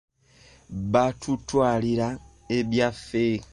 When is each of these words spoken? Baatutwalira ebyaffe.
Baatutwalira 0.91 2.07
ebyaffe. 2.57 3.25